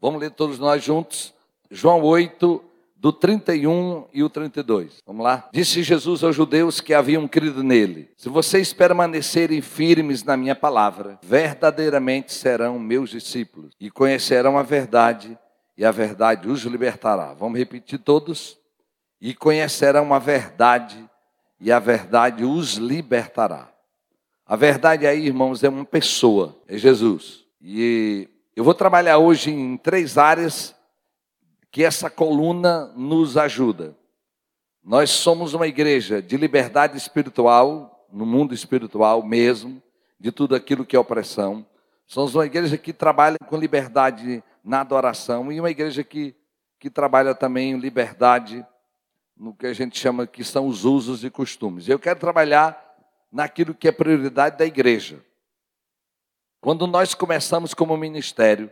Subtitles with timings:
[0.00, 1.34] Vamos ler todos nós juntos.
[1.70, 2.64] João 8,
[3.00, 5.02] do 31 e o 32.
[5.06, 5.48] Vamos lá?
[5.52, 11.18] Disse Jesus aos judeus que haviam crido nele: Se vocês permanecerem firmes na minha palavra,
[11.22, 15.38] verdadeiramente serão meus discípulos e conhecerão a verdade,
[15.78, 17.32] e a verdade os libertará.
[17.32, 18.58] Vamos repetir todos?
[19.18, 21.02] E conhecerão a verdade,
[21.58, 23.70] e a verdade os libertará.
[24.46, 27.44] A verdade aí, irmãos, é uma pessoa, é Jesus.
[27.62, 28.28] E
[28.60, 30.76] eu vou trabalhar hoje em três áreas
[31.70, 33.96] que essa coluna nos ajuda.
[34.84, 39.82] Nós somos uma igreja de liberdade espiritual, no mundo espiritual mesmo,
[40.18, 41.64] de tudo aquilo que é opressão.
[42.06, 46.36] Somos uma igreja que trabalha com liberdade na adoração e uma igreja que,
[46.78, 48.62] que trabalha também liberdade
[49.34, 51.88] no que a gente chama que são os usos e costumes.
[51.88, 52.94] Eu quero trabalhar
[53.32, 55.24] naquilo que é prioridade da igreja.
[56.60, 58.70] Quando nós começamos como ministério,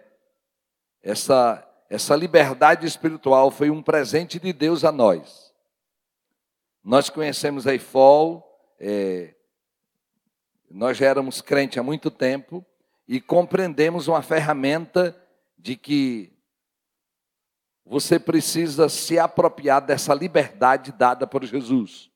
[1.02, 5.54] essa essa liberdade espiritual foi um presente de Deus a nós.
[6.84, 8.44] Nós conhecemos a IFOL,
[8.78, 9.34] é,
[10.70, 12.64] nós já éramos crentes há muito tempo
[13.06, 15.18] e compreendemos uma ferramenta
[15.56, 16.32] de que
[17.84, 22.10] você precisa se apropriar dessa liberdade dada por Jesus.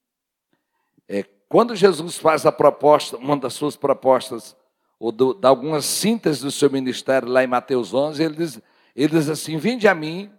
[1.09, 4.55] É, quando Jesus faz a proposta, uma das suas propostas,
[5.03, 8.63] ou do, de algumas sínteses do seu ministério lá em Mateus 11, ele diz:
[8.95, 10.33] ele diz assim: Vinde a mim,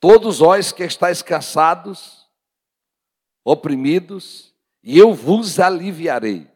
[0.00, 2.28] todos vós que estáis cansados,
[3.44, 6.50] oprimidos, e eu vos aliviarei.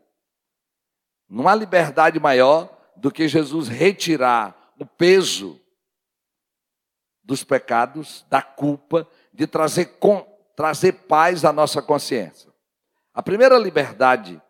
[1.29, 5.61] Não há liberdade maior do que Jesus retirar o peso
[7.23, 12.53] dos pecados, da culpa, de trazer, com, trazer paz à nossa consciência.
[13.15, 14.43] A primeira liberdade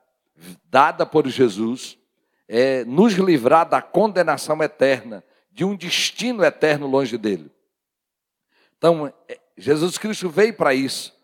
[0.65, 2.00] dada por Jesus
[2.53, 7.48] é nos livrar da condenação eterna de um destino eterno longe dele.
[8.77, 11.15] Então, é, Jesus Cristo veio para isso.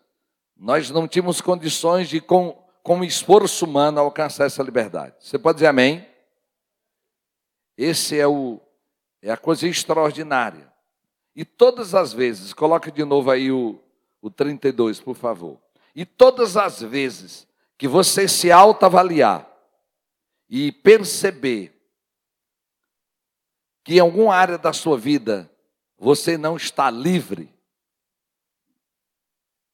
[0.55, 5.15] Nós não tínhamos condições de, com, com esforço humano, alcançar essa liberdade.
[5.19, 6.07] Você pode dizer amém?
[7.77, 8.61] Esse é, o,
[9.21, 10.71] é a coisa extraordinária.
[11.35, 13.77] E todas as vezes, coloque de novo aí o,
[14.21, 15.59] o 32, por favor.
[15.93, 17.45] E todas as vezes
[17.77, 19.56] que você se autoavaliar
[20.49, 21.73] e perceber
[23.83, 25.51] que em alguma área da sua vida
[25.97, 27.53] você não está livre,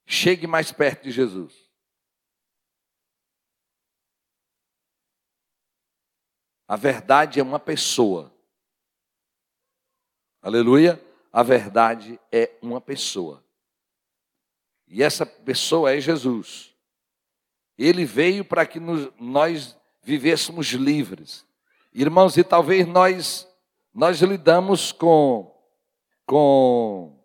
[0.05, 1.63] chegue mais perto de Jesus.
[6.67, 8.33] A verdade é uma pessoa.
[10.41, 11.03] Aleluia.
[11.31, 13.43] A verdade é uma pessoa.
[14.87, 16.75] E essa pessoa é Jesus.
[17.77, 21.45] Ele veio para que nos, nós vivêssemos livres.
[21.93, 23.47] Irmãos, e talvez nós
[23.93, 25.55] nós lidamos com,
[26.25, 27.23] com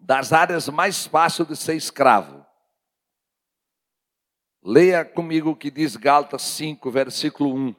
[0.00, 2.44] das áreas mais fáceis de ser escravo.
[4.62, 7.74] Leia comigo o que diz Gálatas 5, versículo 1.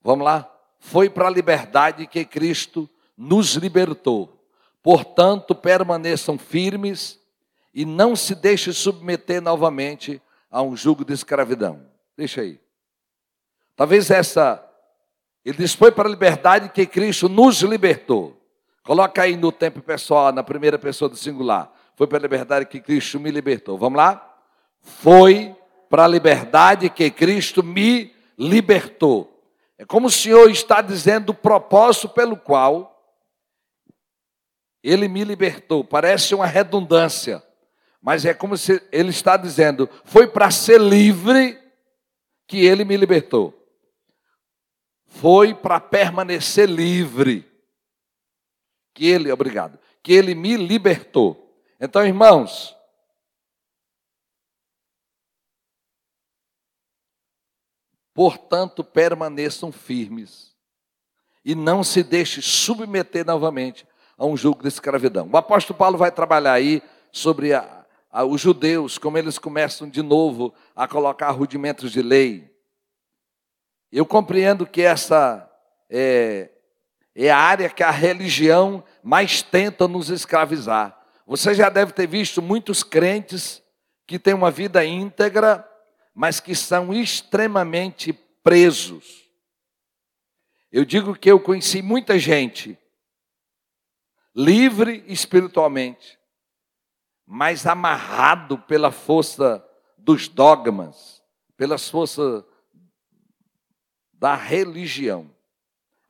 [0.00, 0.48] Vamos lá?
[0.78, 4.46] Foi para a liberdade que Cristo nos libertou.
[4.80, 7.20] Portanto, permaneçam firmes
[7.72, 11.86] e não se deixem submeter novamente a um jugo de escravidão.
[12.16, 12.60] Deixa aí.
[13.74, 14.62] Talvez essa.
[15.44, 18.38] Ele diz: foi para a liberdade que Cristo nos libertou.
[18.84, 21.72] Coloca aí no tempo pessoal, na primeira pessoa do singular.
[21.96, 23.78] Foi para a liberdade que Cristo me libertou.
[23.78, 24.36] Vamos lá?
[24.80, 25.56] Foi
[25.88, 29.28] para a liberdade que Cristo me libertou.
[29.78, 33.02] É como o Senhor está dizendo o propósito pelo qual
[34.82, 35.84] Ele me libertou.
[35.84, 37.42] Parece uma redundância.
[38.02, 41.56] Mas é como se ele está dizendo: foi para ser livre
[42.48, 43.58] que ele me libertou.
[45.06, 47.48] Foi para permanecer livre
[48.92, 51.56] que ele, obrigado, que ele me libertou.
[51.78, 52.76] Então, irmãos,
[58.12, 60.56] portanto, permaneçam firmes
[61.44, 65.28] e não se deixe submeter novamente a um jugo de escravidão.
[65.32, 67.81] O apóstolo Paulo vai trabalhar aí sobre a,
[68.12, 72.50] os judeus, como eles começam de novo a colocar rudimentos de lei.
[73.90, 75.50] Eu compreendo que essa
[75.88, 76.50] é,
[77.14, 80.98] é a área que a religião mais tenta nos escravizar.
[81.26, 83.62] Você já deve ter visto muitos crentes
[84.06, 85.66] que têm uma vida íntegra,
[86.14, 88.12] mas que são extremamente
[88.42, 89.22] presos.
[90.70, 92.78] Eu digo que eu conheci muita gente
[94.34, 96.18] livre espiritualmente,
[97.34, 101.22] mas amarrado pela força dos dogmas,
[101.56, 102.46] pela força
[104.12, 105.34] da religião.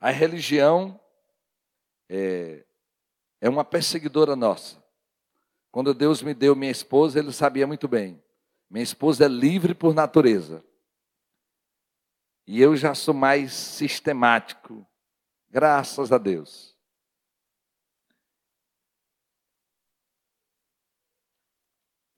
[0.01, 0.99] A religião
[2.09, 2.65] é,
[3.39, 4.83] é uma perseguidora nossa.
[5.71, 8.21] Quando Deus me deu minha esposa, Ele sabia muito bem.
[8.69, 10.61] Minha esposa é livre por natureza.
[12.45, 14.85] E eu já sou mais sistemático,
[15.49, 16.72] graças a Deus.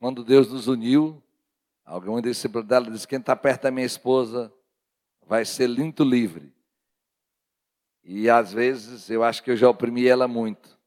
[0.05, 1.19] Quando Deus nos uniu,
[1.83, 4.53] alguém discípulo dela disse: Quem está perto da minha esposa
[5.25, 6.53] vai ser muito livre.
[8.03, 10.77] E às vezes eu acho que eu já oprimi ela muito.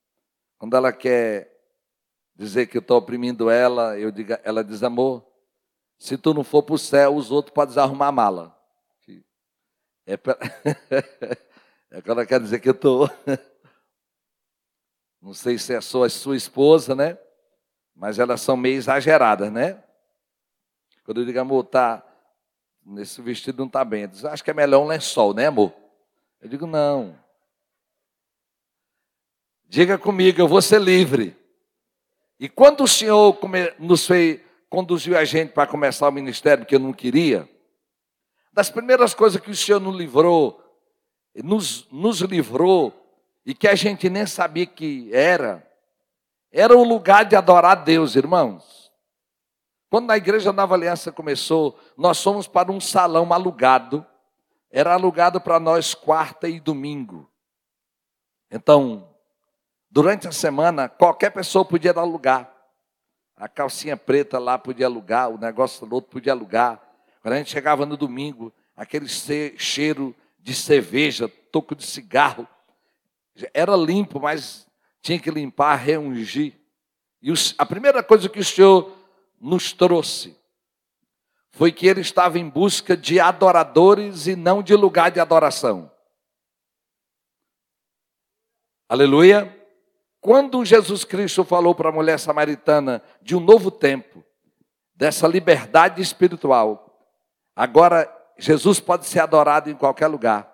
[0.56, 1.53] Quando ela quer
[2.37, 5.26] dizer que eu estou oprimindo ela, eu digo, ela diz: Amor,
[5.99, 8.56] se tu não for para o céu, os outros podem desarrumar a mala.
[10.06, 10.38] É, pra...
[11.91, 13.11] é quando ela quer dizer que eu estou.
[15.21, 17.19] Não sei se é sua, sua esposa, né?
[17.99, 19.83] Mas elas são meio exageradas, né?
[21.05, 22.03] Quando eu digo, amor, tá,
[22.87, 24.09] nesse vestido não está bem.
[24.09, 25.75] Diz, acho que é melhor um lençol, né, amor?
[26.41, 27.19] Eu digo, não.
[29.69, 31.37] Diga comigo, eu vou ser livre.
[32.39, 33.37] E quando o Senhor
[33.81, 34.41] nos fez,
[34.71, 37.49] conduziu a gente para começar o ministério que eu não queria,
[38.53, 40.62] das primeiras coisas que o Senhor nos livrou,
[41.35, 42.95] nos, nos livrou,
[43.45, 45.68] e que a gente nem sabia que era,
[46.53, 48.93] era o lugar de adorar a Deus, irmãos.
[49.91, 54.06] Quando na igreja Nova Aliança começou, nós fomos para um salão alugado,
[54.71, 57.31] era alugado para nós quarta e domingo.
[58.50, 59.09] Então,
[59.91, 62.53] durante a semana, qualquer pessoa podia alugar.
[63.35, 66.83] A calcinha preta lá podia alugar, o negócio do outro podia alugar.
[67.23, 72.47] Quando a gente chegava no domingo, aquele cheiro de cerveja, toco de cigarro,
[73.55, 74.68] era limpo, mas
[75.00, 76.59] tinha que limpar, reungir.
[77.23, 78.93] E a primeira coisa que o Senhor
[79.41, 80.37] nos trouxe
[81.50, 85.91] foi que ele estava em busca de adoradores e não de lugar de adoração.
[88.89, 89.55] Aleluia.
[90.21, 94.25] Quando Jesus Cristo falou para a mulher samaritana de um novo tempo,
[94.95, 96.89] dessa liberdade espiritual,
[97.59, 98.09] Agora,
[98.39, 100.49] Jesus pode ser adorado em qualquer lugar.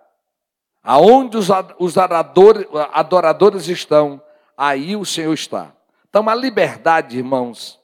[0.82, 4.22] Aonde os adoradores, estão,
[4.56, 5.76] aí o Senhor está.
[6.08, 7.80] Então, a liberdade, irmãos,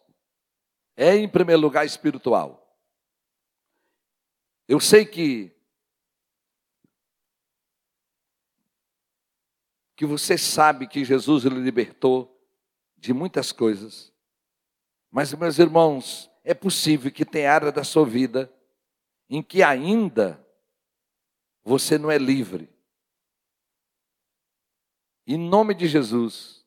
[0.97, 2.79] é em primeiro lugar espiritual.
[4.69, 5.53] Eu sei que
[9.97, 12.43] que você sabe que Jesus lhe libertou
[12.97, 14.11] de muitas coisas.
[15.11, 18.51] Mas, meus irmãos, é possível que tenha área da sua vida
[19.29, 20.43] em que ainda
[21.63, 22.71] você não é livre.
[25.27, 26.60] Em nome de Jesus,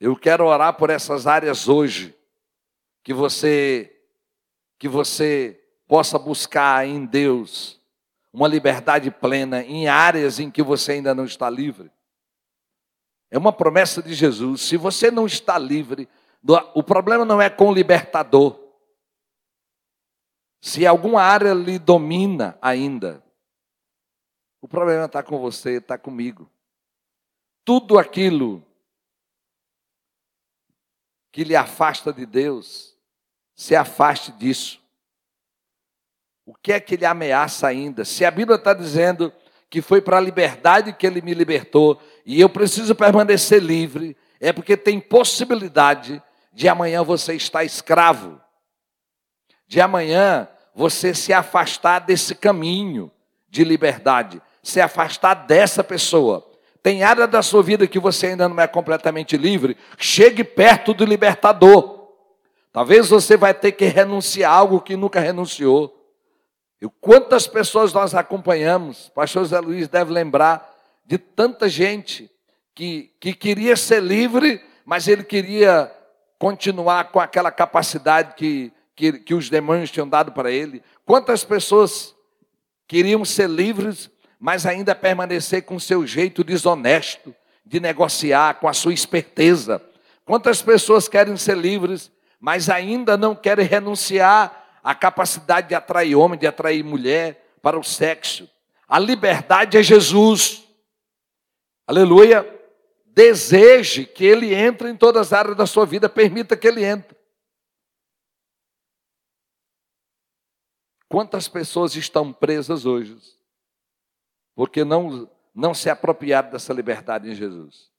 [0.00, 2.14] eu quero orar por essas áreas hoje,
[3.02, 3.92] que você
[4.78, 7.80] que você possa buscar em Deus
[8.32, 11.90] uma liberdade plena em áreas em que você ainda não está livre.
[13.30, 14.60] É uma promessa de Jesus.
[14.60, 16.06] Se você não está livre,
[16.74, 18.60] o problema não é com o libertador.
[20.60, 23.24] Se alguma área lhe domina ainda,
[24.60, 26.50] o problema está com você, está comigo.
[27.64, 28.62] Tudo aquilo
[31.36, 32.96] que lhe afasta de Deus,
[33.54, 34.80] se afaste disso.
[36.46, 38.06] O que é que lhe ameaça ainda?
[38.06, 39.30] Se a Bíblia está dizendo
[39.68, 44.50] que foi para a liberdade que ele me libertou e eu preciso permanecer livre, é
[44.50, 46.22] porque tem possibilidade
[46.54, 48.40] de amanhã você estar escravo,
[49.68, 53.12] de amanhã você se afastar desse caminho
[53.46, 56.50] de liberdade, se afastar dessa pessoa.
[56.86, 61.04] Tem área da sua vida que você ainda não é completamente livre, chegue perto do
[61.04, 62.12] libertador.
[62.72, 65.92] Talvez você vai ter que renunciar algo que nunca renunciou.
[66.80, 70.72] E quantas pessoas nós acompanhamos, pastor Zé Luiz deve lembrar
[71.04, 72.30] de tanta gente
[72.72, 75.92] que, que queria ser livre, mas ele queria
[76.38, 80.84] continuar com aquela capacidade que que, que os demônios tinham dado para ele.
[81.04, 82.14] Quantas pessoas
[82.86, 88.92] queriam ser livres, mas ainda permanecer com seu jeito desonesto de negociar, com a sua
[88.92, 89.82] esperteza.
[90.24, 96.38] Quantas pessoas querem ser livres, mas ainda não querem renunciar à capacidade de atrair homem,
[96.38, 98.48] de atrair mulher para o sexo.
[98.86, 100.64] A liberdade é Jesus.
[101.86, 102.48] Aleluia.
[103.06, 107.16] Deseje que ele entre em todas as áreas da sua vida, permita que ele entre.
[111.08, 113.16] Quantas pessoas estão presas hoje
[114.56, 117.90] porque não, não se apropriaram dessa liberdade em Jesus?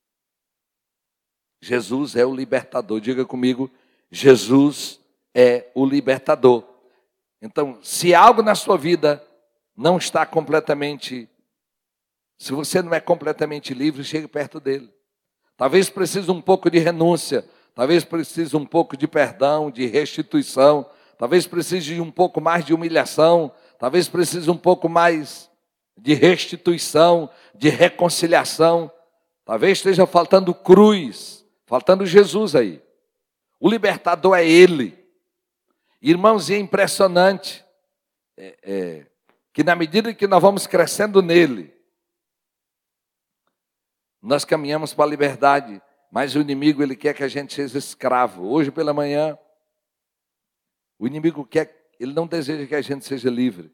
[1.60, 3.00] Jesus é o libertador.
[3.00, 3.70] Diga comigo,
[4.10, 5.00] Jesus
[5.32, 6.64] é o libertador.
[7.40, 9.24] Então, se algo na sua vida
[9.76, 11.28] não está completamente,
[12.36, 14.92] se você não é completamente livre, chegue perto dele.
[15.56, 21.46] Talvez precise um pouco de renúncia, talvez precise um pouco de perdão, de restituição, talvez
[21.46, 25.47] precise de um pouco mais de humilhação, talvez precise um pouco mais
[25.98, 28.90] de restituição, de reconciliação.
[29.44, 32.82] Talvez esteja faltando cruz, faltando Jesus aí.
[33.60, 34.96] O libertador é Ele.
[36.00, 37.64] Irmãos, é impressionante
[38.36, 39.06] é, é,
[39.52, 41.74] que na medida que nós vamos crescendo nele,
[44.22, 48.46] nós caminhamos para a liberdade, mas o inimigo ele quer que a gente seja escravo.
[48.48, 49.36] Hoje pela manhã,
[50.98, 53.72] o inimigo quer, ele não deseja que a gente seja livre.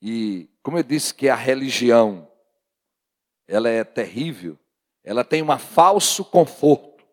[0.00, 2.28] E como eu disse que a religião
[3.46, 4.58] ela é terrível,
[5.02, 7.04] ela tem um falso conforto.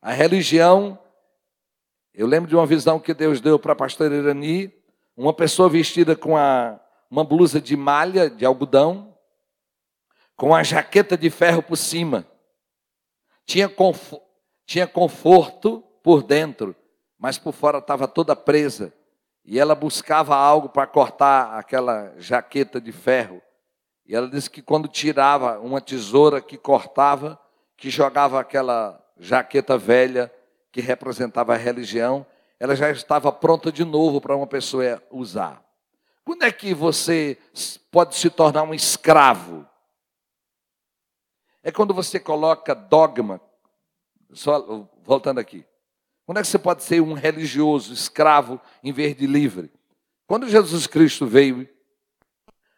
[0.00, 0.98] A religião,
[2.14, 4.72] eu lembro de uma visão que Deus deu para a pastora Irani,
[5.16, 6.78] uma pessoa vestida com a,
[7.10, 9.16] uma blusa de malha, de algodão,
[10.36, 12.24] com a jaqueta de ferro por cima.
[13.44, 13.68] Tinha,
[14.64, 16.76] tinha conforto por dentro,
[17.18, 18.94] mas por fora estava toda presa.
[19.50, 23.40] E ela buscava algo para cortar aquela jaqueta de ferro.
[24.04, 27.40] E ela disse que quando tirava uma tesoura que cortava,
[27.74, 30.30] que jogava aquela jaqueta velha
[30.70, 32.26] que representava a religião,
[32.60, 35.64] ela já estava pronta de novo para uma pessoa usar.
[36.26, 37.38] Quando é que você
[37.90, 39.66] pode se tornar um escravo?
[41.62, 43.40] É quando você coloca dogma.
[44.30, 45.64] Só voltando aqui.
[46.28, 49.72] Quando é que você pode ser um religioso, escravo, em vez de livre?
[50.26, 51.66] Quando Jesus Cristo veio,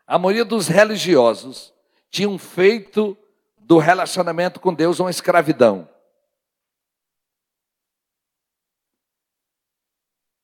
[0.07, 1.75] a maioria dos religiosos
[2.09, 3.19] tinham feito
[3.59, 5.91] do relacionamento com Deus uma escravidão.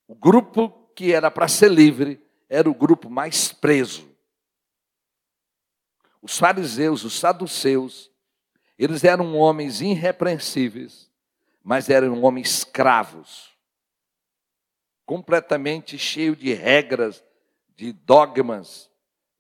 [0.09, 4.11] O grupo que era para ser livre era o grupo mais preso.
[6.21, 8.11] Os fariseus, os saduceus,
[8.77, 11.06] eles eram homens irrepreensíveis,
[11.67, 13.51] mas eram homens escravos,
[15.05, 17.25] completamente cheios de regras,
[17.75, 18.89] de dogmas.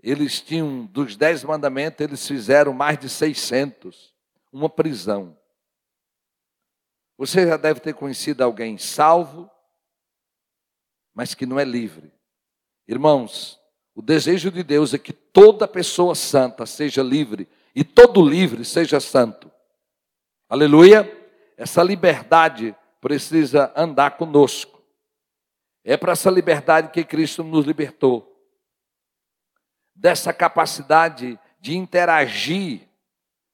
[0.03, 4.13] Eles tinham, dos dez mandamentos, eles fizeram mais de 600,
[4.53, 5.39] uma prisão.
[7.17, 9.49] Você já deve ter conhecido alguém salvo,
[11.15, 12.13] mas que não é livre.
[12.89, 13.61] Irmãos,
[13.95, 18.99] o desejo de Deus é que toda pessoa santa seja livre e todo livre seja
[18.99, 19.49] santo.
[20.49, 21.26] Aleluia!
[21.57, 24.83] Essa liberdade precisa andar conosco.
[25.85, 28.33] É para essa liberdade que Cristo nos libertou.
[29.95, 32.89] Dessa capacidade de interagir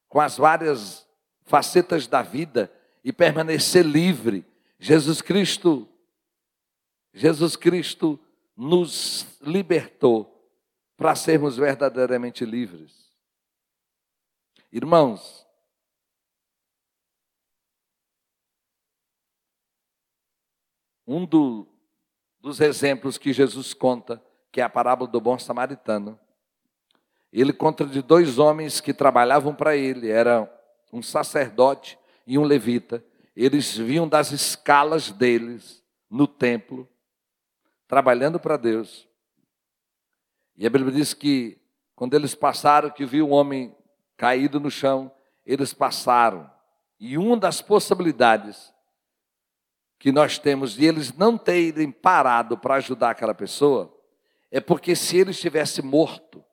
[0.09, 1.07] com as várias
[1.43, 2.71] facetas da vida
[3.03, 4.45] e permanecer livre.
[4.79, 5.87] Jesus Cristo
[7.13, 8.19] Jesus Cristo
[8.57, 10.29] nos libertou
[10.97, 13.11] para sermos verdadeiramente livres.
[14.71, 15.42] Irmãos,
[21.05, 21.67] Um do,
[22.39, 26.19] dos exemplos que Jesus conta, que é a parábola do bom samaritano,
[27.31, 30.47] ele conta de dois homens que trabalhavam para ele, era
[30.91, 33.03] um sacerdote e um levita.
[33.35, 36.87] Eles vinham das escalas deles no templo,
[37.87, 39.07] trabalhando para Deus.
[40.55, 41.59] E a Bíblia diz que
[41.95, 43.75] quando eles passaram, que viu um homem
[44.17, 45.11] caído no chão,
[45.45, 46.49] eles passaram.
[46.99, 48.72] E uma das possibilidades
[50.03, 53.97] que nós temos de eles não terem parado para ajudar aquela pessoa,
[54.51, 56.43] é porque se ele estivesse morto,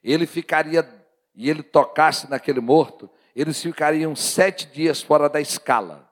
[0.00, 0.88] ele ficaria,
[1.34, 6.08] e ele tocasse naquele morto, eles ficariam sete dias fora da escala.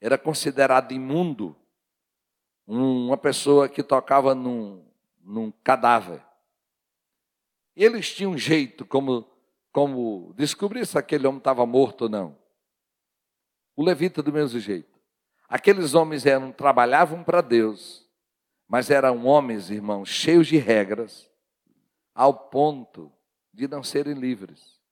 [0.00, 1.54] Era considerado imundo
[2.66, 4.84] uma pessoa que tocava num,
[5.22, 6.20] num cadáver.
[7.76, 9.24] E eles tinham um jeito como,
[9.70, 12.36] como descobrir se aquele homem estava morto ou não.
[13.76, 14.93] O levita do mesmo jeito.
[15.54, 18.04] Aqueles homens eram, trabalhavam para Deus,
[18.66, 21.30] mas eram homens, irmãos, cheios de regras,
[22.12, 23.12] ao ponto
[23.52, 24.82] de não serem livres.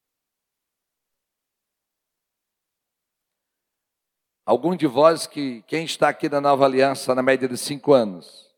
[4.46, 8.54] Algum de vós que, quem está aqui na nova aliança na média de cinco anos,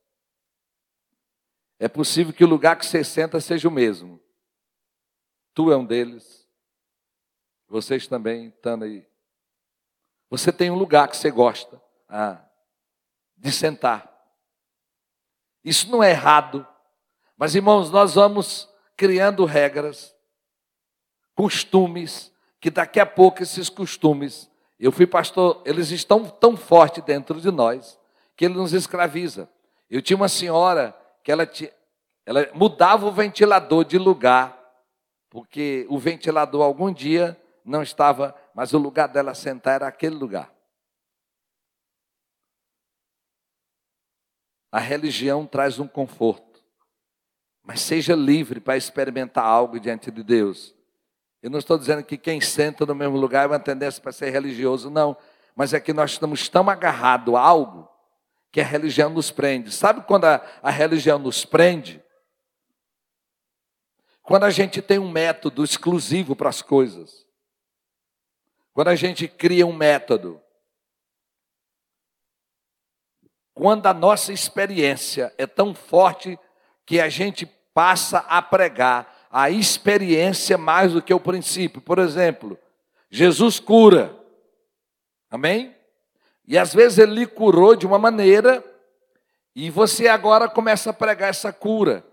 [1.78, 4.20] é possível que o lugar que você senta seja o mesmo.
[5.54, 6.46] Tu é um deles.
[7.66, 9.08] Vocês também estão aí.
[10.28, 12.40] Você tem um lugar que você gosta ah,
[13.36, 14.10] de sentar.
[15.64, 16.66] Isso não é errado.
[17.36, 20.14] Mas, irmãos, nós vamos criando regras,
[21.34, 27.40] costumes, que daqui a pouco esses costumes, eu fui pastor, eles estão tão fortes dentro
[27.40, 27.98] de nós,
[28.36, 29.48] que ele nos escraviza.
[29.90, 31.70] Eu tinha uma senhora que ela, tinha,
[32.24, 34.58] ela mudava o ventilador de lugar,
[35.28, 40.53] porque o ventilador algum dia não estava, mas o lugar dela sentar era aquele lugar.
[44.74, 46.60] A religião traz um conforto,
[47.62, 50.74] mas seja livre para experimentar algo diante de Deus.
[51.40, 54.30] Eu não estou dizendo que quem senta no mesmo lugar é uma tendência para ser
[54.30, 55.16] religioso, não.
[55.54, 57.88] Mas é que nós estamos tão agarrados a algo
[58.50, 59.70] que a religião nos prende.
[59.70, 62.02] Sabe quando a, a religião nos prende?
[64.24, 67.24] Quando a gente tem um método exclusivo para as coisas.
[68.72, 70.42] Quando a gente cria um método.
[73.54, 76.38] Quando a nossa experiência é tão forte
[76.84, 81.80] que a gente passa a pregar a experiência mais do que o princípio.
[81.80, 82.58] Por exemplo,
[83.10, 84.16] Jesus cura.
[85.30, 85.74] Amém?
[86.46, 88.62] E às vezes ele curou de uma maneira
[89.56, 92.04] e você agora começa a pregar essa cura.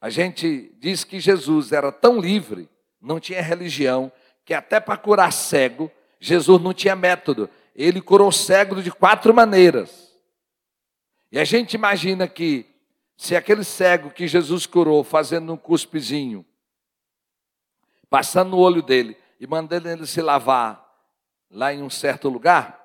[0.00, 2.68] A gente diz que Jesus era tão livre,
[3.00, 4.12] não tinha religião,
[4.44, 5.90] que até para curar cego,
[6.20, 7.50] Jesus não tinha método.
[7.74, 10.05] Ele curou cego de quatro maneiras.
[11.30, 12.66] E a gente imagina que
[13.16, 16.44] se aquele cego que Jesus curou, fazendo um cuspezinho,
[18.08, 20.84] passando no olho dele e mandando ele se lavar
[21.50, 22.84] lá em um certo lugar,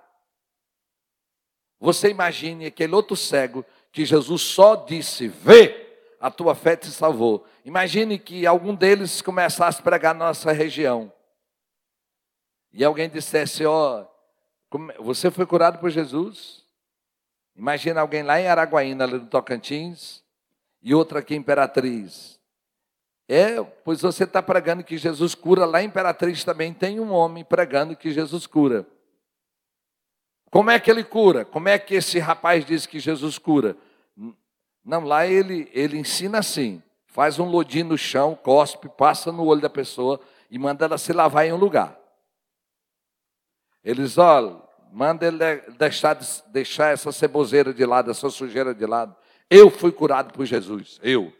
[1.80, 7.46] você imagine aquele outro cego que Jesus só disse: Vê, a tua fé te salvou.
[7.66, 11.12] Imagine que algum deles começasse a pregar na nossa região.
[12.72, 14.06] E alguém dissesse: Ó,
[14.72, 16.61] oh, você foi curado por Jesus?
[17.62, 20.24] Imagina alguém lá em Araguaína, ali no Tocantins,
[20.82, 22.40] e outra aqui em Imperatriz.
[23.30, 25.64] É, pois você está pregando que Jesus cura.
[25.64, 28.84] Lá em Imperatriz também tem um homem pregando que Jesus cura.
[30.50, 31.46] Como é que ele cura?
[31.46, 33.78] Como é que esse rapaz diz que Jesus cura?
[34.84, 39.62] Não, lá ele, ele ensina assim: faz um lodinho no chão, cospe, passa no olho
[39.62, 41.96] da pessoa e manda ela se lavar em um lugar.
[43.84, 44.60] Eles, olha,
[44.92, 45.38] manda ele
[45.78, 49.16] deixar, deixar essa ceboseira de lado, essa sujeira de lado.
[49.50, 51.34] Eu fui curado por Jesus, eu.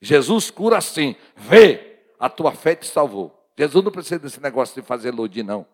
[0.00, 3.34] Jesus cura assim, vê, a tua fé te salvou.
[3.56, 5.66] Jesus não precisa desse negócio de fazer lodi, não.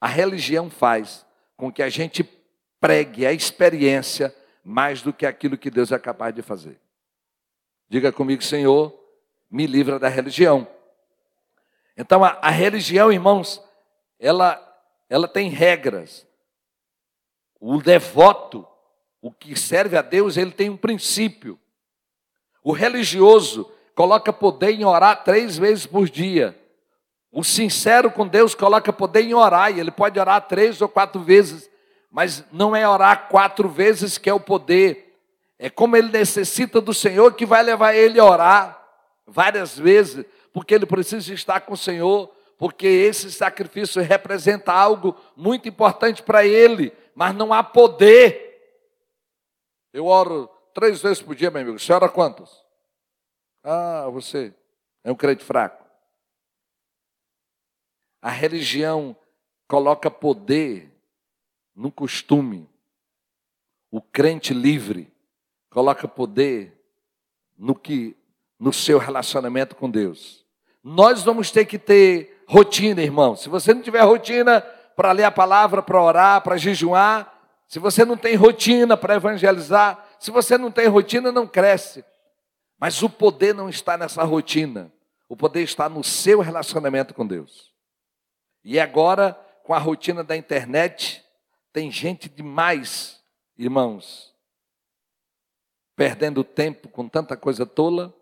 [0.00, 1.24] A religião faz
[1.56, 2.24] com que a gente
[2.80, 4.34] pregue a experiência
[4.64, 6.80] mais do que aquilo que Deus é capaz de fazer.
[7.88, 8.92] Diga comigo, Senhor,
[9.50, 10.66] me livra da religião.
[11.96, 13.62] Então, a, a religião, irmãos,
[14.18, 14.60] ela,
[15.08, 16.26] ela tem regras.
[17.60, 18.66] O devoto,
[19.20, 21.58] o que serve a Deus, ele tem um princípio.
[22.62, 26.58] O religioso coloca poder em orar três vezes por dia.
[27.30, 31.20] O sincero com Deus coloca poder em orar, e ele pode orar três ou quatro
[31.20, 31.68] vezes,
[32.10, 35.18] mas não é orar quatro vezes que é o poder.
[35.58, 38.80] É como ele necessita do Senhor que vai levar ele a orar
[39.26, 42.30] várias vezes, porque ele precisa estar com o Senhor,
[42.64, 48.44] porque esse sacrifício representa algo muito importante para ele, mas não há poder
[49.94, 51.78] eu oro três vezes por dia, meu amigo.
[51.78, 52.64] Você ora quantos?
[53.62, 54.52] Ah, você
[55.04, 55.84] é um crente fraco.
[58.20, 59.16] A religião
[59.68, 60.92] coloca poder
[61.76, 62.68] no costume.
[63.88, 65.12] O crente livre
[65.70, 66.76] coloca poder
[67.56, 68.16] no que
[68.58, 70.44] no seu relacionamento com Deus.
[70.82, 73.36] Nós vamos ter que ter rotina, irmão.
[73.36, 74.60] Se você não tiver rotina
[74.96, 77.32] para ler a palavra, para orar, para jejuar,
[77.68, 82.04] se você não tem rotina para evangelizar, se você não tem rotina, não cresce.
[82.78, 84.92] Mas o poder não está nessa rotina.
[85.28, 87.72] O poder está no seu relacionamento com Deus.
[88.62, 89.32] E agora,
[89.64, 91.24] com a rotina da internet,
[91.72, 93.20] tem gente demais,
[93.58, 94.34] irmãos,
[95.96, 98.14] perdendo tempo com tanta coisa tola,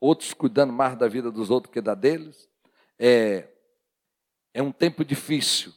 [0.00, 2.48] outros cuidando mais da vida dos outros que da deles.
[2.98, 3.48] É,
[4.52, 5.72] é um tempo difícil.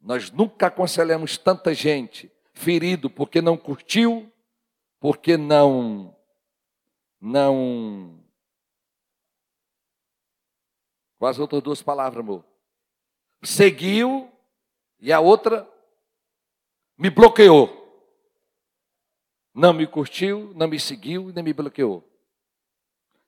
[0.00, 4.32] Nós nunca aconselhamos tanta gente ferido porque não curtiu,
[5.00, 6.14] porque não
[7.20, 8.22] não
[11.18, 12.44] Quais outras duas palavras, amor?
[13.42, 14.30] Seguiu
[15.00, 15.68] e a outra
[16.96, 17.84] me bloqueou.
[19.54, 22.06] Não me curtiu, não me seguiu, nem me bloqueou.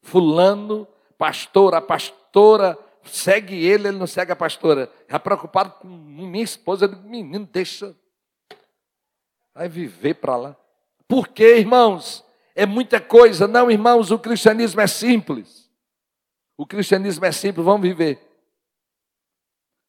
[0.03, 4.91] Fulano, pastora, pastora segue ele, ele não segue a pastora.
[5.09, 7.97] Já preocupado com minha esposa, eu digo, menino, deixa.
[9.55, 10.57] Vai viver para lá.
[11.07, 12.25] Por quê, irmãos?
[12.55, 13.47] É muita coisa.
[13.47, 15.71] Não, irmãos, o cristianismo é simples.
[16.57, 18.21] O cristianismo é simples, vamos viver.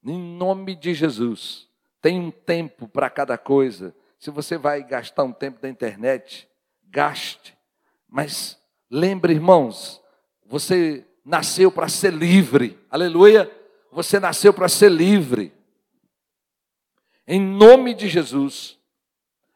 [0.03, 1.67] Em nome de Jesus.
[2.01, 3.93] Tem um tempo para cada coisa.
[4.17, 6.47] se você vai gastar um tempo da internet,
[6.83, 7.57] gaste.
[8.07, 10.01] Mas lembre, irmãos,
[10.45, 12.79] você nasceu para ser livre.
[12.89, 13.49] Aleluia!
[13.91, 15.53] Você nasceu para ser livre.
[17.27, 18.77] Em nome de Jesus,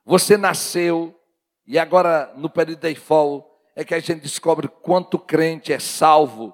[0.05, 1.19] você nasceu
[1.65, 6.53] e agora no período da IFOL é que a gente descobre quanto crente é salvo,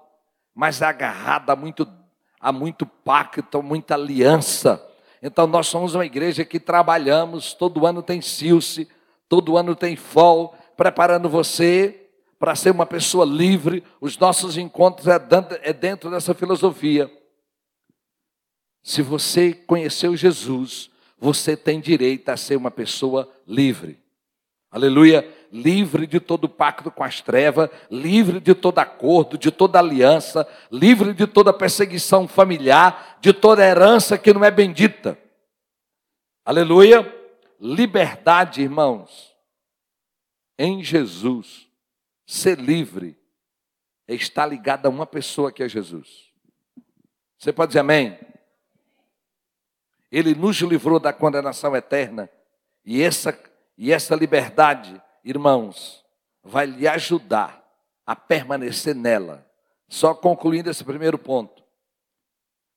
[0.53, 1.87] mas é agarrado a muito,
[2.39, 4.85] a muito pacto, muita aliança.
[5.21, 8.87] Então nós somos uma igreja que trabalhamos, todo ano tem Silce,
[9.27, 12.08] todo ano tem FOL, preparando você
[12.39, 13.83] para ser uma pessoa livre.
[13.99, 17.11] Os nossos encontros é dentro, é dentro dessa filosofia.
[18.81, 23.99] Se você conheceu Jesus, você tem direito a ser uma pessoa livre.
[24.71, 25.35] Aleluia.
[25.51, 31.11] Livre de todo pacto com as trevas, livre de todo acordo, de toda aliança, livre
[31.11, 35.17] de toda perseguição familiar, de toda herança que não é bendita.
[36.45, 37.15] Aleluia.
[37.59, 39.35] Liberdade, irmãos,
[40.57, 41.68] em Jesus.
[42.29, 43.17] Ser livre
[44.07, 46.31] é estar ligado a uma pessoa que é Jesus.
[47.39, 48.19] Você pode dizer amém?
[50.11, 52.29] Ele nos livrou da condenação eterna.
[52.85, 53.35] E essa,
[53.75, 56.05] e essa liberdade, irmãos,
[56.43, 57.67] vai lhe ajudar
[58.05, 59.43] a permanecer nela.
[59.87, 61.63] Só concluindo esse primeiro ponto.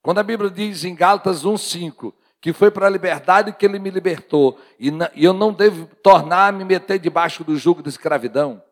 [0.01, 3.91] Quando a Bíblia diz em Gálatas 1,5 que foi para a liberdade que ele me
[3.91, 8.63] libertou, e, e eu não devo tornar a me meter debaixo do jugo de escravidão.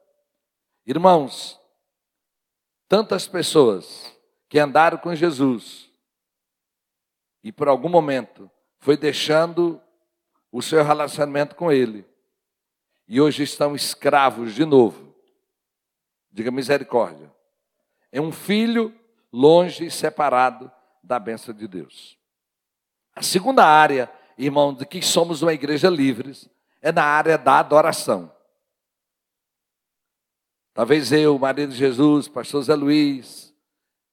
[0.87, 1.61] Irmãos,
[2.89, 4.17] tantas pessoas
[4.49, 5.91] que andaram com Jesus
[7.43, 9.81] e por algum momento foi deixando
[10.51, 12.05] o seu relacionamento com Ele
[13.07, 15.15] e hoje estão escravos de novo.
[16.31, 17.31] Diga misericórdia.
[18.13, 18.95] É um filho
[19.33, 20.71] longe e separado
[21.03, 22.17] da bênção de Deus.
[23.15, 26.49] A segunda área, irmão, de que somos uma igreja livres,
[26.81, 28.33] é na área da adoração.
[30.73, 33.53] Talvez eu, marido de Jesus, pastor Zé Luiz,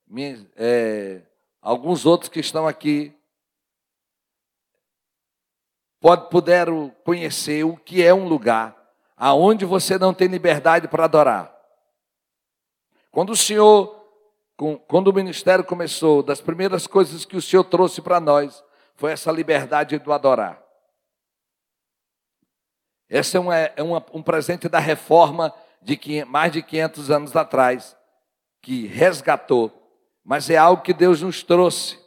[0.08, 1.22] minha, é,
[1.62, 3.16] alguns outros que estão aqui,
[6.00, 8.76] pode, puderam conhecer o que é um lugar
[9.16, 11.56] aonde você não tem liberdade para adorar.
[13.12, 13.96] Quando o Senhor,
[14.88, 18.64] quando o ministério começou, das primeiras coisas que o Senhor trouxe para nós
[18.96, 20.62] foi essa liberdade do adorar.
[23.10, 25.54] Esse é, uma, é uma, um presente da reforma
[25.96, 27.96] de mais de 500 anos atrás,
[28.62, 29.72] que resgatou,
[30.22, 31.98] mas é algo que Deus nos trouxe.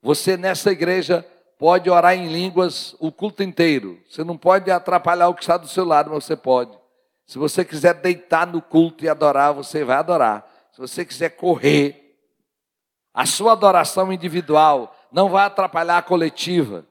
[0.00, 1.22] Você nessa igreja
[1.58, 4.00] pode orar em línguas o culto inteiro.
[4.08, 6.76] Você não pode atrapalhar o que está do seu lado, mas você pode.
[7.26, 10.50] Se você quiser deitar no culto e adorar, você vai adorar.
[10.72, 12.18] Se você quiser correr,
[13.12, 16.86] a sua adoração individual não vai atrapalhar a coletiva.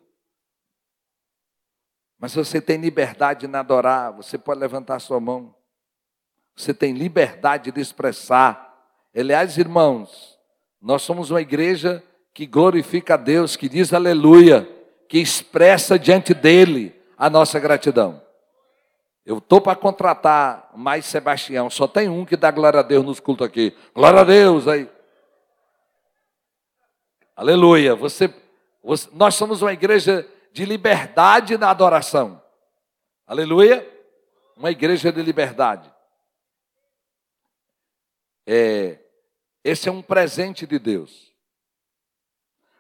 [2.19, 5.55] Mas se você tem liberdade na adorar, você pode levantar sua mão.
[6.55, 8.73] Você tem liberdade de expressar.
[9.15, 10.39] Aliás, irmãos,
[10.81, 14.69] nós somos uma igreja que glorifica a Deus, que diz aleluia,
[15.09, 18.21] que expressa diante dele a nossa gratidão.
[19.25, 23.19] Eu estou para contratar mais Sebastião, só tem um que dá glória a Deus nos
[23.19, 23.75] cultos aqui.
[23.93, 24.87] Glória a Deus aí.
[27.35, 27.95] Aleluia.
[27.95, 28.33] Você,
[28.83, 32.41] você, nós somos uma igreja de liberdade na adoração.
[33.25, 33.85] Aleluia.
[34.55, 35.94] Uma igreja de liberdade.
[38.45, 38.99] É,
[39.63, 41.33] esse é um presente de Deus.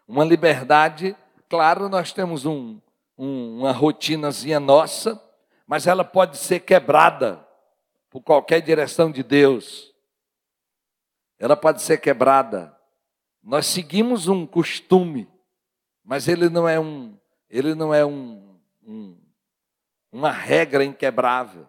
[0.07, 1.15] Uma liberdade,
[1.49, 2.79] claro, nós temos um,
[3.17, 5.21] um, uma rotinazinha nossa,
[5.65, 7.45] mas ela pode ser quebrada
[8.09, 9.93] por qualquer direção de Deus.
[11.39, 12.75] Ela pode ser quebrada.
[13.43, 15.27] Nós seguimos um costume,
[16.03, 17.17] mas ele não é um,
[17.49, 19.17] ele não é um, um
[20.15, 21.67] uma regra inquebrável.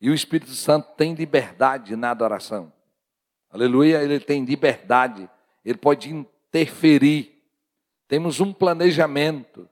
[0.00, 2.72] E o Espírito Santo tem liberdade na adoração.
[3.50, 5.28] Aleluia, ele tem liberdade
[5.64, 7.42] ele pode interferir.
[8.08, 9.68] Temos um planejamento,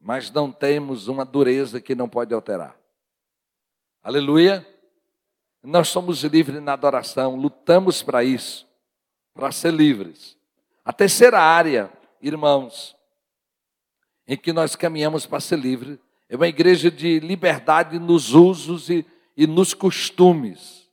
[0.00, 2.76] mas não temos uma dureza que não pode alterar.
[4.02, 4.66] Aleluia.
[5.62, 8.66] Nós somos livres na adoração, lutamos para isso,
[9.32, 10.36] para ser livres.
[10.84, 11.90] A terceira área,
[12.20, 12.94] irmãos,
[14.28, 19.06] em que nós caminhamos para ser livres, é uma igreja de liberdade nos usos e,
[19.36, 20.90] e nos costumes.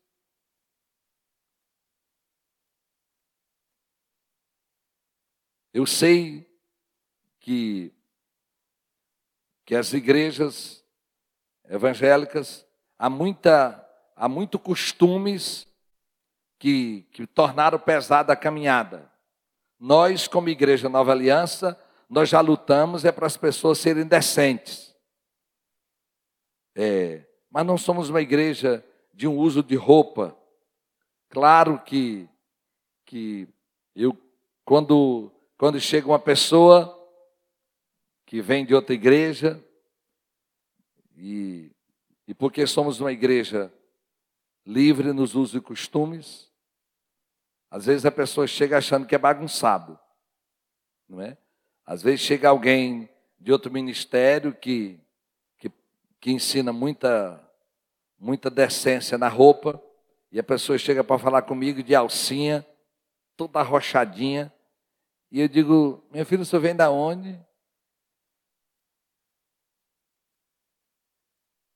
[5.74, 6.50] Eu sei
[7.40, 7.94] que,
[9.66, 10.84] que as igrejas
[11.66, 12.68] evangélicas
[13.00, 15.66] há, muita, há muito costumes
[16.60, 19.12] que, que tornaram pesada a caminhada.
[19.80, 24.94] Nós, como Igreja Nova Aliança, nós já lutamos é para as pessoas serem decentes.
[26.76, 28.84] É, mas não somos uma igreja
[29.14, 30.36] de um uso de roupa.
[31.30, 32.28] Claro que,
[33.06, 33.48] que
[33.94, 34.18] eu,
[34.64, 36.98] quando, quando chega uma pessoa
[38.26, 39.62] que vem de outra igreja,
[41.18, 41.70] e,
[42.26, 43.72] e porque somos uma igreja
[44.66, 46.50] livre nos usos e costumes,
[47.70, 50.00] às vezes a pessoa chega achando que é bagunçado,
[51.08, 51.38] não é?
[51.86, 55.00] Às vezes chega alguém de outro ministério que,
[56.22, 57.42] que, ensina muita,
[58.18, 59.84] muita decência na roupa,
[60.32, 62.66] e a pessoa chega para falar comigo de alcinha,
[63.36, 64.54] toda arrochadinha,
[65.30, 67.40] e eu digo, meu filho, você vem da onde?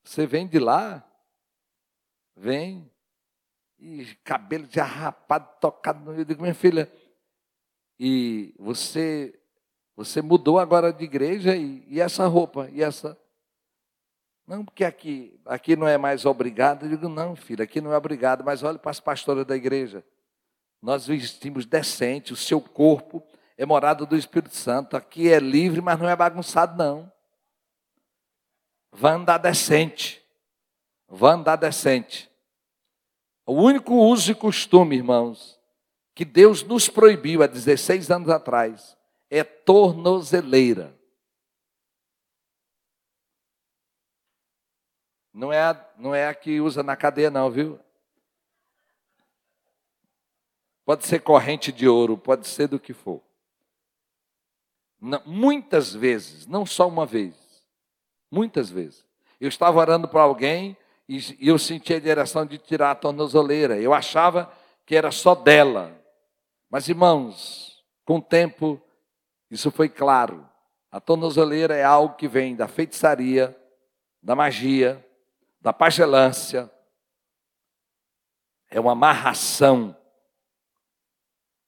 [0.04, 1.04] Você vem de lá?
[2.36, 2.90] Vem.
[3.78, 6.12] E cabelo de arrapado, tocado.
[6.12, 6.90] Eu digo, minha filha,
[7.98, 9.38] e você
[9.96, 13.18] você mudou agora de igreja e, e essa roupa, e essa.
[14.46, 16.84] Não, porque aqui, aqui não é mais obrigado.
[16.84, 20.04] Eu digo, não, filho, aqui não é obrigado, mas olhe para as pastoras da igreja.
[20.80, 23.22] Nós vestimos decente, o seu corpo
[23.58, 24.96] é morada do Espírito Santo.
[24.96, 27.10] Aqui é livre, mas não é bagunçado, não.
[28.92, 30.24] Vai andar decente.
[31.08, 32.30] Vai andar decente.
[33.44, 35.58] O único uso e costume, irmãos,
[36.14, 38.96] que Deus nos proibiu há 16 anos atrás,
[39.30, 40.95] é tornozeleira.
[45.36, 47.78] Não é, a, não é a que usa na cadeia, não, viu?
[50.82, 53.20] Pode ser corrente de ouro, pode ser do que for.
[54.98, 57.34] Não, muitas vezes, não só uma vez,
[58.30, 59.04] muitas vezes.
[59.38, 60.74] Eu estava orando para alguém
[61.06, 63.78] e, e eu senti a direção de tirar a tornozeleira.
[63.78, 64.50] Eu achava
[64.86, 65.94] que era só dela.
[66.70, 68.80] Mas, irmãos, com o tempo
[69.50, 70.48] isso foi claro.
[70.90, 73.54] A tornozeleira é algo que vem da feitiçaria,
[74.22, 75.05] da magia,
[75.66, 76.70] da pagelância.
[78.70, 79.96] É uma amarração.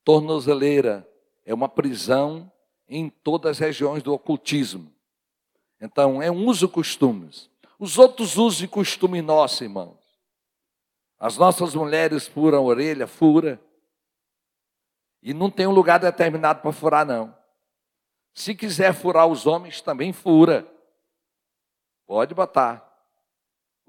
[0.04, 1.04] Tornozeleira
[1.44, 2.48] é uma prisão
[2.86, 4.94] em todas as regiões do ocultismo.
[5.80, 7.50] Então, é um uso costumes.
[7.76, 9.98] Os outros usos e costumes nossos, irmãos.
[11.18, 13.60] As nossas mulheres furam a orelha, fura.
[15.20, 17.36] E não tem um lugar determinado para furar, não.
[18.32, 20.72] Se quiser furar os homens, também fura.
[22.06, 22.87] Pode botar.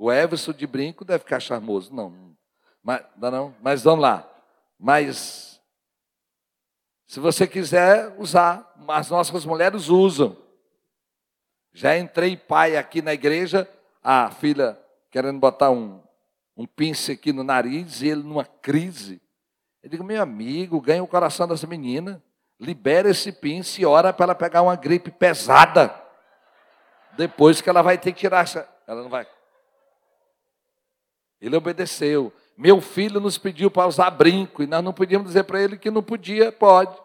[0.01, 1.93] O Everson de brinco deve ficar charmoso.
[1.93, 2.33] Não,
[2.81, 4.25] mas, não, não, mas vamos lá.
[4.79, 5.61] Mas,
[7.05, 10.37] se você quiser usar, as nossas mulheres usam.
[11.73, 13.69] Já entrei pai aqui na igreja,
[14.01, 14.79] a filha
[15.11, 16.01] querendo botar um,
[16.55, 19.21] um pince aqui no nariz, e ele numa crise.
[19.83, 22.23] Eu digo, meu amigo, ganha o coração dessa menina
[22.57, 25.93] libera esse pince e ora para ela pegar uma gripe pesada.
[27.17, 28.65] Depois que ela vai ter que tirar essa.
[28.87, 29.27] Ela não vai.
[31.41, 32.33] Ele obedeceu.
[32.57, 35.89] Meu filho nos pediu para usar brinco, e nós não podíamos dizer para ele que
[35.89, 36.97] não podia, pode.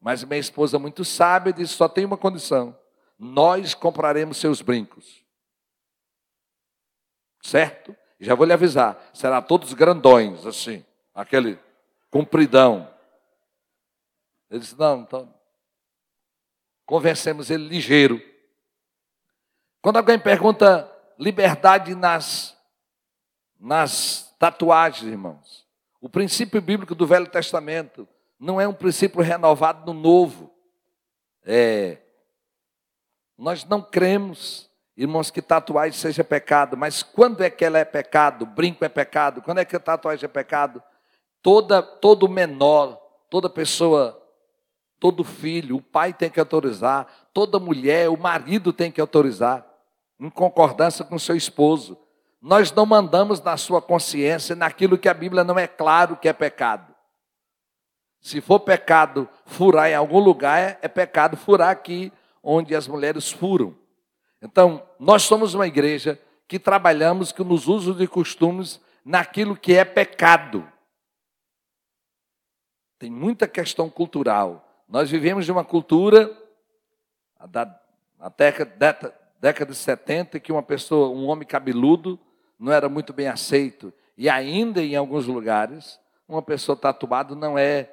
[0.00, 2.76] Mas minha esposa, muito sábia, disse: só tem uma condição:
[3.18, 5.24] nós compraremos seus brincos.
[7.42, 7.96] Certo?
[8.18, 11.58] Já vou lhe avisar: será todos grandões, assim, aquele
[12.10, 12.88] compridão.
[14.50, 15.34] Ele disse: Não, então.
[16.84, 18.20] Convencemos ele ligeiro.
[19.80, 22.56] Quando alguém pergunta liberdade nas,
[23.60, 25.66] nas tatuagens, irmãos,
[26.00, 30.50] o princípio bíblico do Velho Testamento não é um princípio renovado no Novo.
[31.44, 31.98] É,
[33.36, 38.46] nós não cremos, irmãos, que tatuagem seja pecado, mas quando é que ela é pecado?
[38.46, 39.42] Brinco é pecado.
[39.42, 40.82] Quando é que a tatuagem é pecado?
[41.42, 42.96] Toda, todo menor,
[43.28, 44.20] toda pessoa
[45.00, 49.66] Todo filho, o pai tem que autorizar, toda mulher, o marido tem que autorizar,
[50.20, 51.96] em concordância com seu esposo.
[52.40, 56.32] Nós não mandamos na sua consciência naquilo que a Bíblia não é claro que é
[56.32, 56.94] pecado.
[58.20, 63.30] Se for pecado furar em algum lugar, é, é pecado furar aqui onde as mulheres
[63.30, 63.76] furam.
[64.40, 69.84] Então, nós somos uma igreja que trabalhamos que nos usos e costumes naquilo que é
[69.84, 70.66] pecado.
[72.98, 74.66] Tem muita questão cultural.
[74.88, 76.36] Nós vivemos de uma cultura
[77.48, 77.64] da,
[79.40, 82.18] década de 70 que uma pessoa, um homem cabeludo,
[82.60, 83.90] não era muito bem aceito.
[84.18, 87.90] E ainda em alguns lugares, uma pessoa tatuada não é,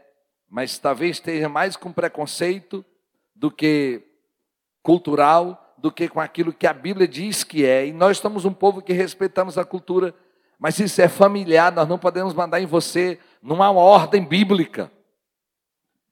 [0.49, 2.83] mas talvez esteja mais com preconceito
[3.33, 4.03] do que
[4.83, 7.87] cultural, do que com aquilo que a Bíblia diz que é.
[7.87, 10.13] E nós somos um povo que respeitamos a cultura,
[10.59, 14.91] mas isso é familiar, nós não podemos mandar em você, não há uma ordem bíblica.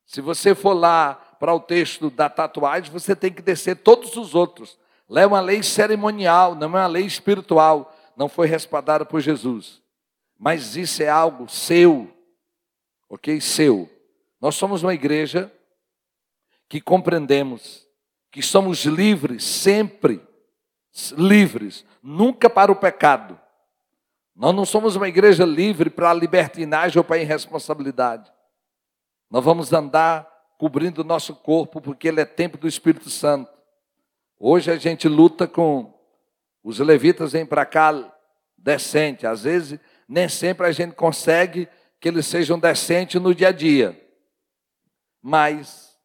[0.06, 4.34] Se você for lá para o texto da tatuagem, você tem que descer todos os
[4.34, 4.78] outros.
[5.10, 7.95] Lá é uma lei cerimonial, não é uma lei espiritual.
[8.16, 9.82] Não foi respaldada por Jesus.
[10.38, 12.12] Mas isso é algo seu,
[13.10, 13.40] ok?
[13.40, 13.90] Seu.
[14.40, 15.52] Nós somos uma igreja
[16.68, 17.86] que compreendemos
[18.36, 20.22] que somos livres sempre,
[21.18, 23.40] livres, nunca para o pecado.
[24.36, 28.30] Nós não somos uma igreja livre para a libertinagem ou para a irresponsabilidade.
[29.32, 33.50] Nós vamos andar cobrindo o nosso corpo porque ele é tempo do Espírito Santo.
[34.38, 35.95] Hoje a gente luta com
[36.66, 37.94] os levitas vêm para cá
[38.58, 43.52] decente, às vezes nem sempre a gente consegue que eles sejam decentes no dia a
[43.52, 43.96] dia.
[45.22, 45.96] Mas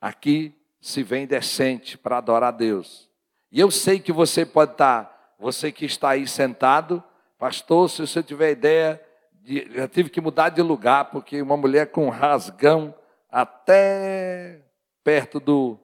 [0.00, 3.08] aqui se vem decente para adorar a Deus.
[3.52, 7.02] E eu sei que você pode estar, você que está aí sentado,
[7.38, 9.00] pastor, se você tiver ideia,
[9.34, 12.92] de, já tive que mudar de lugar, porque uma mulher com rasgão
[13.30, 14.62] até
[15.04, 15.78] perto do,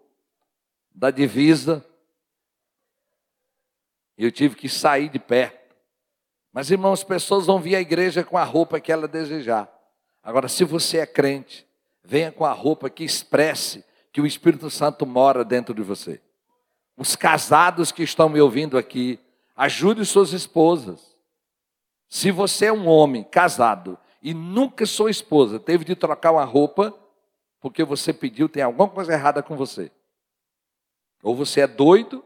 [0.99, 1.85] da divisa,
[4.17, 5.77] eu tive que sair de perto.
[6.53, 9.73] Mas, irmãos, pessoas vão vir à igreja com a roupa que ela desejar.
[10.21, 11.65] Agora, se você é crente,
[12.03, 16.21] venha com a roupa que expresse que o Espírito Santo mora dentro de você.
[16.97, 19.21] Os casados que estão me ouvindo aqui,
[19.55, 21.17] ajude suas esposas.
[22.09, 26.93] Se você é um homem casado e nunca sua esposa teve de trocar uma roupa
[27.61, 29.93] porque você pediu, tem alguma coisa errada com você.
[31.23, 32.25] Ou você é doido,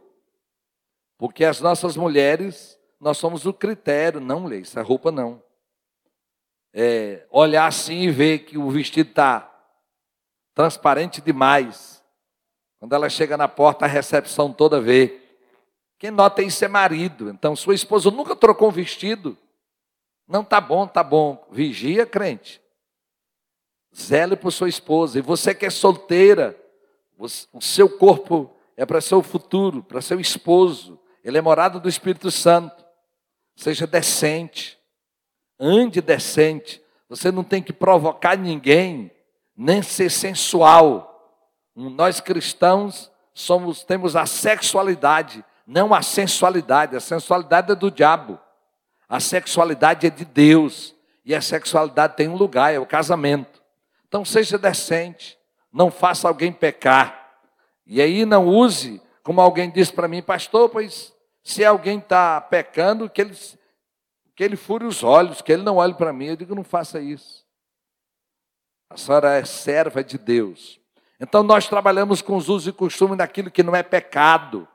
[1.18, 5.42] porque as nossas mulheres, nós somos o critério, não, mulher, isso é roupa não
[6.72, 9.48] é, olhar assim e ver que o vestido está
[10.54, 12.02] transparente demais.
[12.78, 15.20] Quando ela chega na porta, a recepção toda vê.
[15.98, 17.30] Quem nota isso é marido.
[17.30, 19.36] Então, sua esposa nunca trocou um vestido.
[20.26, 21.46] Não tá bom, tá bom.
[21.50, 22.60] Vigia, crente.
[23.94, 25.18] Zele por sua esposa.
[25.18, 26.58] E você que é solteira,
[27.18, 31.00] o seu corpo é para seu futuro, para seu esposo.
[31.24, 32.84] Ele é morado do Espírito Santo.
[33.54, 34.82] Seja decente
[35.62, 36.82] ande decente.
[37.08, 39.12] Você não tem que provocar ninguém,
[39.56, 41.08] nem ser sensual.
[41.74, 46.96] Nós cristãos somos temos a sexualidade, não a sensualidade.
[46.96, 48.40] A sensualidade é do diabo.
[49.08, 50.94] A sexualidade é de Deus.
[51.24, 53.62] E a sexualidade tem um lugar, é o casamento.
[54.08, 55.38] Então seja decente,
[55.72, 57.21] não faça alguém pecar.
[57.92, 63.10] E aí não use, como alguém disse para mim, pastor, pois se alguém está pecando,
[63.10, 63.36] que ele
[64.34, 66.24] que ele fure os olhos, que ele não olhe para mim.
[66.24, 67.46] Eu digo, não faça isso.
[68.88, 70.80] A senhora é serva de Deus.
[71.20, 74.66] Então nós trabalhamos com os usos e costumes daquilo que não é pecado.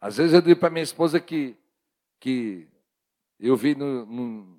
[0.00, 1.54] Às vezes eu digo para minha esposa que,
[2.18, 2.66] que
[3.38, 4.58] eu vi no, no,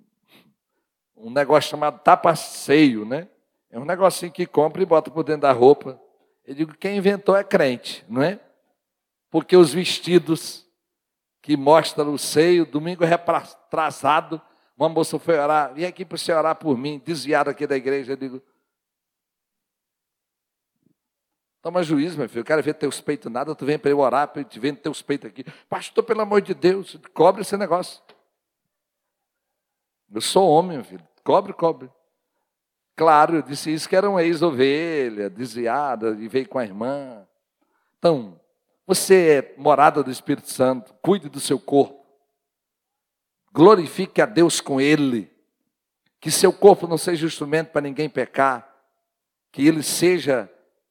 [1.15, 3.27] um negócio chamado tapaceio, né?
[3.71, 5.99] É um negocinho que compra e bota por dentro da roupa.
[6.45, 8.39] Eu digo, quem inventou é crente, não é?
[9.29, 10.65] Porque os vestidos
[11.41, 12.65] que mostra o seio.
[12.65, 14.41] Domingo retrasado,
[14.77, 18.13] uma moça foi orar, vem aqui para você orar por mim, desviado aqui da igreja.
[18.13, 18.41] Eu digo,
[21.61, 24.27] toma juízo, meu filho, eu quero ver teus peitos nada, tu vem para eu orar,
[24.27, 25.43] para eu te ver teus peitos aqui.
[25.67, 28.01] Pastor, pelo amor de Deus, cobre esse negócio.
[30.13, 31.89] Eu sou homem, meu filho, cobre, cobre.
[33.01, 37.25] Claro, eu disse isso que era uma ex-ovelha, desviada, e veio com a irmã.
[37.97, 38.39] Então,
[38.85, 42.05] você é morada do Espírito Santo, cuide do seu corpo.
[43.51, 45.31] Glorifique a Deus com ele.
[46.19, 48.71] Que seu corpo não seja instrumento para ninguém pecar.
[49.51, 50.47] Que ele seja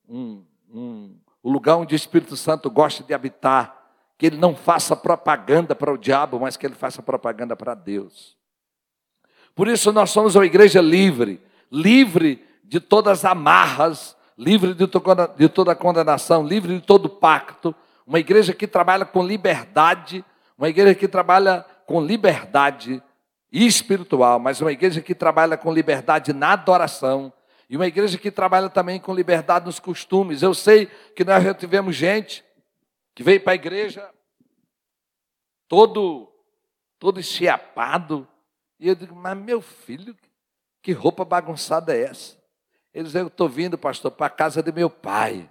[0.09, 3.89] um, um, o lugar onde o Espírito Santo gosta de habitar.
[4.19, 8.37] Que ele não faça propaganda para o diabo, mas que ele faça propaganda para Deus.
[9.55, 11.41] Por isso nós somos uma igreja livre,
[11.71, 14.87] livre de todas as amarras, livre de
[15.49, 17.75] toda a condenação, livre de todo pacto,
[18.07, 20.25] uma igreja que trabalha com liberdade,
[20.57, 23.03] uma igreja que trabalha com liberdade
[23.53, 27.33] espiritual, mas uma igreja que trabalha com liberdade na adoração,
[27.69, 30.43] e uma igreja que trabalha também com liberdade nos costumes.
[30.43, 32.45] Eu sei que nós já tivemos gente
[33.15, 34.09] que veio para a igreja
[35.69, 36.27] todo
[36.99, 38.29] todo enchiapado,
[38.79, 40.15] e eu digo, mas meu filho,
[40.83, 42.37] que roupa bagunçada é essa?
[42.93, 45.49] Eles eu estou vindo, pastor, para a casa de meu pai.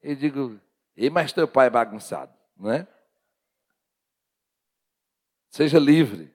[0.00, 0.60] Eu digo,
[0.96, 2.86] e mas teu pai é bagunçado, não é?
[5.50, 6.34] Seja livre.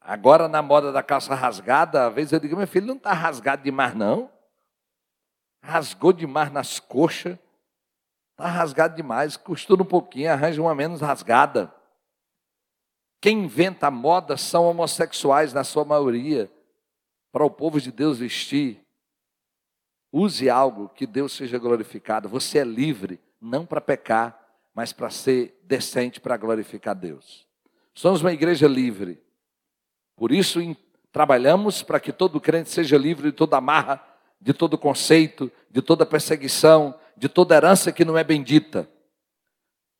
[0.00, 3.62] Agora, na moda da calça rasgada, às vezes eu digo, meu filho, não está rasgado
[3.62, 4.30] demais, não.
[5.62, 7.38] Rasgou demais nas coxas.
[8.32, 9.36] Está rasgado demais.
[9.36, 11.72] Costura um pouquinho, arranja uma menos rasgada.
[13.22, 16.50] Quem inventa moda são homossexuais, na sua maioria.
[17.30, 18.84] para o povo de Deus vestir,
[20.12, 22.28] use algo que Deus seja glorificado.
[22.28, 24.38] Você é livre, não para pecar,
[24.74, 27.46] mas para ser decente, para glorificar Deus.
[27.94, 29.22] Somos uma igreja livre.
[30.14, 30.60] Por isso,
[31.10, 34.04] trabalhamos para que todo crente seja livre de toda amarra,
[34.38, 38.90] de todo conceito, de toda perseguição, de toda herança que não é bendita.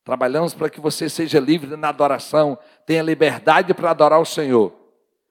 [0.05, 4.72] Trabalhamos para que você seja livre na adoração, tenha liberdade para adorar o Senhor,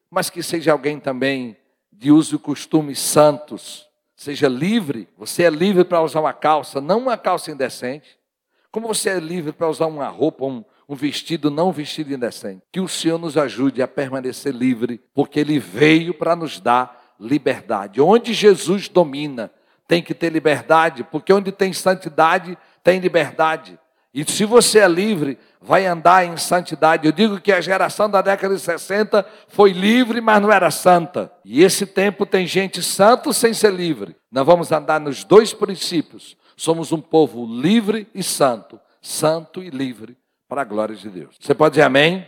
[0.09, 1.57] mas que seja alguém também
[1.91, 3.87] de uso e costumes santos.
[4.15, 8.17] Seja livre, você é livre para usar uma calça, não uma calça indecente.
[8.71, 12.61] Como você é livre para usar uma roupa, um, um vestido, não um vestido indecente.
[12.71, 17.99] Que o Senhor nos ajude a permanecer livre, porque Ele veio para nos dar liberdade.
[17.99, 19.51] Onde Jesus domina,
[19.87, 23.77] tem que ter liberdade, porque onde tem santidade, tem liberdade.
[24.13, 27.05] E se você é livre, vai andar em santidade.
[27.05, 31.31] Eu digo que a geração da década de 60 foi livre, mas não era santa.
[31.45, 34.15] E esse tempo tem gente santo sem ser livre.
[34.31, 36.35] Nós vamos andar nos dois princípios.
[36.57, 41.37] Somos um povo livre e santo, santo e livre para a glória de Deus.
[41.39, 42.27] Você pode dizer amém?